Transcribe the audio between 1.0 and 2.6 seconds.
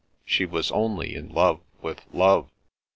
in love with love."